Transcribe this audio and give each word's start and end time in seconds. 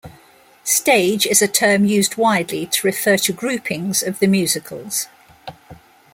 "Stage" 0.63 1.27
is 1.27 1.43
a 1.43 1.47
term 1.47 1.85
used 1.85 2.15
widely 2.17 2.65
to 2.65 2.87
refer 2.87 3.17
to 3.17 3.31
groupings 3.31 4.01
of 4.01 4.17
the 4.17 4.25
musicals. 4.25 5.05